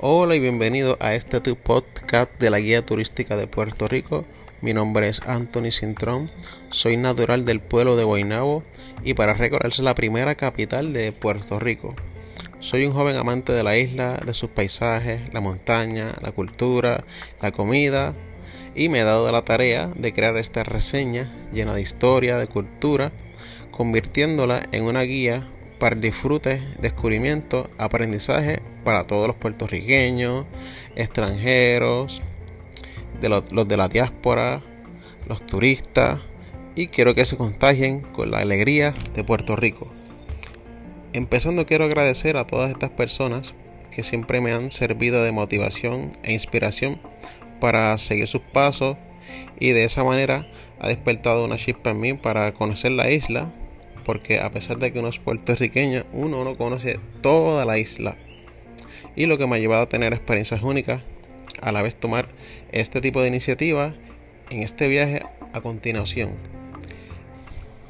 Hola 0.00 0.36
y 0.36 0.38
bienvenido 0.38 0.96
a 1.00 1.16
este 1.16 1.40
tu 1.40 1.56
podcast 1.56 2.30
de 2.38 2.50
la 2.50 2.60
guía 2.60 2.86
turística 2.86 3.36
de 3.36 3.48
Puerto 3.48 3.88
Rico. 3.88 4.24
Mi 4.60 4.72
nombre 4.72 5.08
es 5.08 5.20
Anthony 5.22 5.72
Cintrón, 5.72 6.30
soy 6.70 6.96
natural 6.96 7.44
del 7.44 7.58
pueblo 7.58 7.96
de 7.96 8.04
Guaynabo 8.04 8.62
y 9.02 9.14
para 9.14 9.34
recorrerse 9.34 9.82
la 9.82 9.96
primera 9.96 10.36
capital 10.36 10.92
de 10.92 11.10
Puerto 11.10 11.58
Rico. 11.58 11.96
Soy 12.60 12.86
un 12.86 12.92
joven 12.92 13.16
amante 13.16 13.52
de 13.52 13.64
la 13.64 13.76
isla, 13.76 14.20
de 14.24 14.34
sus 14.34 14.50
paisajes, 14.50 15.20
la 15.32 15.40
montaña, 15.40 16.12
la 16.22 16.30
cultura, 16.30 17.02
la 17.42 17.50
comida 17.50 18.14
y 18.76 18.90
me 18.90 19.00
he 19.00 19.04
dado 19.04 19.32
la 19.32 19.42
tarea 19.42 19.90
de 19.96 20.12
crear 20.12 20.36
esta 20.36 20.62
reseña 20.62 21.28
llena 21.52 21.74
de 21.74 21.82
historia, 21.82 22.38
de 22.38 22.46
cultura, 22.46 23.10
convirtiéndola 23.72 24.62
en 24.70 24.84
una 24.84 25.02
guía 25.02 25.48
para 25.78 25.94
el 25.94 26.00
disfrute, 26.00 26.60
descubrimiento, 26.80 27.70
aprendizaje 27.78 28.60
para 28.84 29.04
todos 29.04 29.26
los 29.28 29.36
puertorriqueños, 29.36 30.46
extranjeros, 30.96 32.22
de 33.20 33.28
los, 33.28 33.44
de 33.68 33.76
la 33.76 33.88
diáspora, 33.88 34.62
los 35.26 35.44
turistas 35.46 36.20
y 36.74 36.88
quiero 36.88 37.14
que 37.14 37.26
se 37.26 37.36
contagien 37.36 38.00
con 38.00 38.30
la 38.30 38.38
alegría 38.38 38.94
de 39.14 39.24
Puerto 39.24 39.56
Rico. 39.56 39.88
Empezando 41.12 41.66
quiero 41.66 41.84
agradecer 41.84 42.36
a 42.36 42.46
todas 42.46 42.70
estas 42.70 42.90
personas 42.90 43.54
que 43.90 44.04
siempre 44.04 44.40
me 44.40 44.52
han 44.52 44.70
servido 44.70 45.24
de 45.24 45.32
motivación 45.32 46.12
e 46.22 46.32
inspiración 46.32 47.00
para 47.60 47.96
seguir 47.98 48.28
sus 48.28 48.42
pasos 48.42 48.96
y 49.58 49.72
de 49.72 49.84
esa 49.84 50.04
manera 50.04 50.48
ha 50.78 50.88
despertado 50.88 51.44
una 51.44 51.56
chispa 51.56 51.90
en 51.90 52.00
mí 52.00 52.14
para 52.14 52.52
conocer 52.54 52.92
la 52.92 53.10
isla, 53.10 53.52
porque 54.08 54.40
a 54.40 54.50
pesar 54.50 54.78
de 54.78 54.90
que 54.90 55.00
uno 55.00 55.08
es 55.08 55.18
puertorriqueño, 55.18 56.06
uno 56.14 56.42
no 56.42 56.56
conoce 56.56 56.98
toda 57.20 57.66
la 57.66 57.76
isla. 57.76 58.16
Y 59.16 59.26
lo 59.26 59.36
que 59.36 59.46
me 59.46 59.56
ha 59.56 59.58
llevado 59.58 59.82
a 59.82 59.88
tener 59.90 60.14
experiencias 60.14 60.62
únicas, 60.62 61.02
a 61.60 61.72
la 61.72 61.82
vez 61.82 61.94
tomar 61.94 62.30
este 62.72 63.02
tipo 63.02 63.20
de 63.20 63.28
iniciativa 63.28 63.92
en 64.48 64.62
este 64.62 64.88
viaje 64.88 65.26
a 65.52 65.60
continuación. 65.60 66.30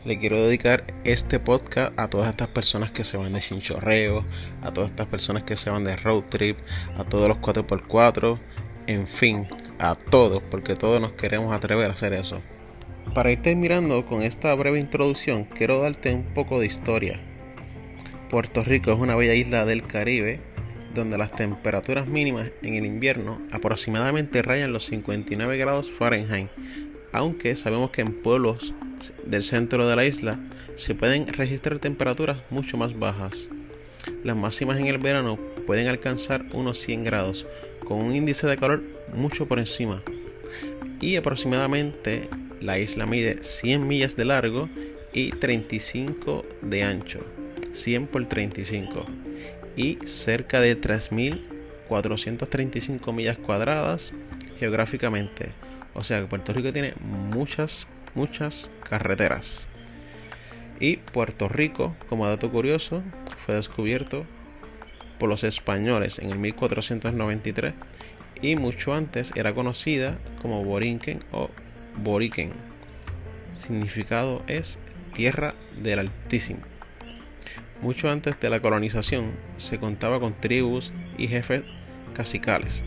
Le 0.04 0.18
quiero 0.18 0.42
dedicar 0.42 0.92
este 1.04 1.38
podcast 1.38 1.96
a 1.96 2.10
todas 2.10 2.30
estas 2.30 2.48
personas 2.48 2.90
que 2.90 3.04
se 3.04 3.16
van 3.16 3.32
de 3.32 3.38
chinchorreo, 3.38 4.24
a 4.64 4.72
todas 4.72 4.90
estas 4.90 5.06
personas 5.06 5.44
que 5.44 5.54
se 5.54 5.70
van 5.70 5.84
de 5.84 5.94
road 5.94 6.24
trip, 6.24 6.58
a 6.96 7.04
todos 7.04 7.28
los 7.28 7.38
4x4, 7.38 8.40
en 8.88 9.06
fin, 9.06 9.46
a 9.78 9.94
todos, 9.94 10.42
porque 10.50 10.74
todos 10.74 11.00
nos 11.00 11.12
queremos 11.12 11.54
atrever 11.54 11.88
a 11.88 11.92
hacer 11.92 12.12
eso. 12.12 12.42
Para 13.14 13.32
ir 13.32 13.42
terminando 13.42 14.04
con 14.04 14.22
esta 14.22 14.54
breve 14.54 14.78
introducción, 14.78 15.44
quiero 15.44 15.80
darte 15.80 16.14
un 16.14 16.24
poco 16.24 16.60
de 16.60 16.66
historia. 16.66 17.20
Puerto 18.30 18.62
Rico 18.62 18.92
es 18.92 18.98
una 18.98 19.16
bella 19.16 19.34
isla 19.34 19.64
del 19.64 19.82
Caribe 19.82 20.40
donde 20.94 21.18
las 21.18 21.32
temperaturas 21.32 22.06
mínimas 22.06 22.52
en 22.62 22.74
el 22.74 22.84
invierno 22.84 23.40
aproximadamente 23.50 24.42
rayan 24.42 24.72
los 24.72 24.84
59 24.86 25.56
grados 25.56 25.90
Fahrenheit, 25.90 26.50
aunque 27.12 27.56
sabemos 27.56 27.90
que 27.90 28.02
en 28.02 28.12
pueblos 28.22 28.74
del 29.24 29.42
centro 29.42 29.88
de 29.88 29.96
la 29.96 30.04
isla 30.04 30.38
se 30.74 30.94
pueden 30.94 31.26
registrar 31.28 31.78
temperaturas 31.78 32.38
mucho 32.50 32.76
más 32.76 32.98
bajas. 32.98 33.48
Las 34.24 34.36
máximas 34.36 34.78
en 34.78 34.86
el 34.86 34.98
verano 34.98 35.38
pueden 35.66 35.88
alcanzar 35.88 36.46
unos 36.52 36.78
100 36.78 37.04
grados, 37.04 37.46
con 37.84 37.98
un 37.98 38.14
índice 38.14 38.46
de 38.46 38.56
calor 38.56 38.82
mucho 39.14 39.46
por 39.46 39.58
encima. 39.58 40.02
Y 41.00 41.16
aproximadamente 41.16 42.28
la 42.60 42.78
isla 42.78 43.06
mide 43.06 43.42
100 43.42 43.86
millas 43.86 44.16
de 44.16 44.24
largo 44.24 44.68
y 45.12 45.30
35 45.30 46.44
de 46.62 46.82
ancho. 46.82 47.20
100 47.72 48.06
por 48.06 48.26
35. 48.26 49.04
Y 49.76 49.98
cerca 50.04 50.60
de 50.60 50.80
3.435 50.80 53.12
millas 53.12 53.36
cuadradas 53.38 54.14
geográficamente. 54.58 55.52
O 55.94 56.04
sea 56.04 56.20
que 56.20 56.26
Puerto 56.26 56.52
Rico 56.52 56.70
tiene 56.72 56.92
muchas, 57.00 57.88
muchas 58.14 58.70
carreteras. 58.88 59.66
Y 60.80 60.98
Puerto 60.98 61.48
Rico, 61.48 61.96
como 62.08 62.26
dato 62.26 62.50
curioso, 62.50 63.02
fue 63.44 63.54
descubierto 63.54 64.26
por 65.18 65.28
los 65.28 65.44
españoles 65.44 66.18
en 66.20 66.30
el 66.30 66.38
1493 66.38 67.74
y 68.40 68.56
mucho 68.56 68.94
antes 68.94 69.32
era 69.34 69.52
conocida 69.52 70.16
como 70.40 70.64
Borinquen 70.64 71.22
o 71.32 71.50
Boriquen. 72.02 72.52
Significado 73.54 74.42
es 74.46 74.78
tierra 75.14 75.54
del 75.82 75.98
Altísimo. 75.98 76.60
Mucho 77.80 78.10
antes 78.10 78.38
de 78.40 78.50
la 78.50 78.60
colonización 78.60 79.32
se 79.56 79.78
contaba 79.78 80.18
con 80.18 80.40
tribus 80.40 80.92
y 81.16 81.28
jefes 81.28 81.62
cacicales. 82.12 82.84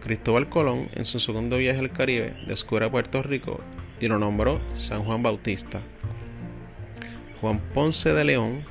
Cristóbal 0.00 0.48
Colón 0.48 0.88
en 0.94 1.04
su 1.04 1.20
segundo 1.20 1.58
viaje 1.58 1.80
al 1.80 1.90
Caribe 1.90 2.34
descubre 2.46 2.86
a 2.86 2.90
Puerto 2.90 3.22
Rico 3.22 3.60
y 4.00 4.08
lo 4.08 4.18
nombró 4.18 4.60
San 4.76 5.04
Juan 5.04 5.22
Bautista. 5.22 5.82
Juan 7.40 7.60
Ponce 7.72 8.12
de 8.12 8.24
León, 8.24 8.64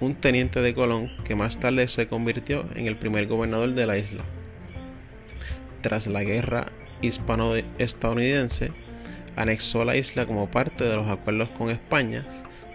un 0.00 0.14
teniente 0.14 0.60
de 0.60 0.74
Colón 0.74 1.10
que 1.24 1.34
más 1.34 1.60
tarde 1.60 1.86
se 1.88 2.08
convirtió 2.08 2.68
en 2.74 2.86
el 2.86 2.96
primer 2.96 3.26
gobernador 3.26 3.74
de 3.74 3.86
la 3.86 3.98
isla. 3.98 4.24
Tras 5.82 6.06
la 6.06 6.24
guerra 6.24 6.66
hispano-estadounidense, 7.02 8.72
anexó 9.40 9.84
la 9.84 9.96
isla 9.96 10.26
como 10.26 10.50
parte 10.50 10.84
de 10.84 10.96
los 10.96 11.08
acuerdos 11.08 11.48
con 11.50 11.70
España 11.70 12.26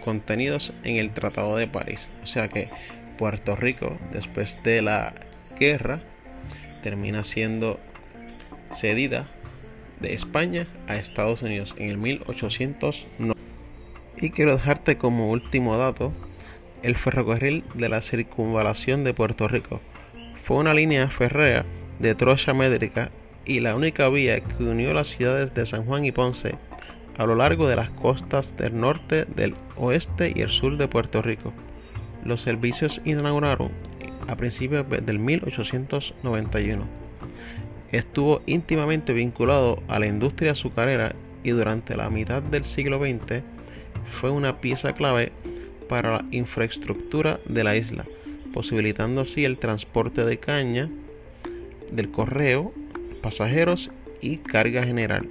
contenidos 0.04 0.72
en 0.84 0.96
el 0.96 1.12
Tratado 1.12 1.56
de 1.56 1.66
París. 1.66 2.10
O 2.22 2.26
sea 2.26 2.48
que 2.48 2.70
Puerto 3.18 3.56
Rico, 3.56 3.96
después 4.12 4.56
de 4.62 4.82
la 4.82 5.14
guerra, 5.58 6.00
termina 6.82 7.24
siendo 7.24 7.80
cedida 8.72 9.28
de 10.00 10.14
España 10.14 10.66
a 10.86 10.96
Estados 10.96 11.42
Unidos 11.42 11.74
en 11.78 11.90
el 11.90 11.98
1809. 11.98 13.40
Y 14.18 14.30
quiero 14.30 14.56
dejarte 14.56 14.96
como 14.96 15.30
último 15.30 15.76
dato 15.76 16.12
el 16.82 16.94
ferrocarril 16.94 17.64
de 17.74 17.88
la 17.88 18.00
circunvalación 18.00 19.04
de 19.04 19.14
Puerto 19.14 19.48
Rico. 19.48 19.80
Fue 20.42 20.56
una 20.58 20.74
línea 20.74 21.08
férrea 21.10 21.64
de 21.98 22.14
trocha 22.14 22.54
métrica 22.54 23.10
y 23.46 23.60
la 23.60 23.76
única 23.76 24.08
vía 24.08 24.40
que 24.40 24.64
unió 24.64 24.92
las 24.92 25.08
ciudades 25.08 25.54
de 25.54 25.64
San 25.66 25.84
Juan 25.84 26.04
y 26.04 26.12
Ponce 26.12 26.56
a 27.16 27.24
lo 27.24 27.34
largo 27.34 27.66
de 27.68 27.76
las 27.76 27.90
costas 27.90 28.56
del 28.56 28.78
norte, 28.78 29.24
del 29.24 29.54
oeste 29.76 30.32
y 30.34 30.42
el 30.42 30.50
sur 30.50 30.76
de 30.76 30.88
Puerto 30.88 31.22
Rico. 31.22 31.52
Los 32.24 32.42
servicios 32.42 33.00
inauguraron 33.04 33.70
a 34.26 34.36
principios 34.36 34.86
del 34.88 35.18
1891. 35.18 36.84
Estuvo 37.92 38.42
íntimamente 38.46 39.12
vinculado 39.12 39.82
a 39.88 39.98
la 39.98 40.06
industria 40.06 40.52
azucarera 40.52 41.14
y 41.44 41.50
durante 41.50 41.96
la 41.96 42.10
mitad 42.10 42.42
del 42.42 42.64
siglo 42.64 42.98
XX 42.98 43.42
fue 44.06 44.30
una 44.30 44.56
pieza 44.60 44.92
clave 44.92 45.32
para 45.88 46.18
la 46.18 46.24
infraestructura 46.32 47.38
de 47.46 47.64
la 47.64 47.76
isla, 47.76 48.04
posibilitando 48.52 49.20
así 49.20 49.44
el 49.44 49.56
transporte 49.56 50.24
de 50.24 50.38
caña, 50.38 50.90
del 51.92 52.10
correo 52.10 52.72
pasajeros 53.26 53.90
y 54.20 54.36
carga 54.36 54.84
general. 54.84 55.28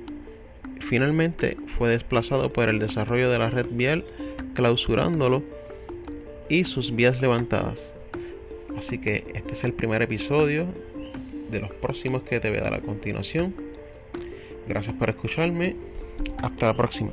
Finalmente 0.81 1.55
fue 1.77 1.87
desplazado 1.87 2.51
por 2.51 2.67
el 2.67 2.77
desarrollo 2.77 3.29
de 3.29 3.39
la 3.39 3.49
red 3.49 3.67
vial, 3.71 4.03
clausurándolo 4.53 5.43
y 6.49 6.65
sus 6.65 6.93
vías 6.93 7.21
levantadas. 7.21 7.93
Así 8.77 8.97
que 8.97 9.23
este 9.33 9.53
es 9.53 9.63
el 9.63 9.71
primer 9.71 10.01
episodio 10.01 10.65
de 11.49 11.61
los 11.61 11.71
próximos 11.71 12.23
que 12.23 12.41
te 12.41 12.49
voy 12.49 12.57
a 12.57 12.63
dar 12.63 12.73
a 12.73 12.81
continuación. 12.81 13.55
Gracias 14.67 14.93
por 14.97 15.09
escucharme. 15.09 15.77
Hasta 16.43 16.67
la 16.67 16.73
próxima. 16.73 17.11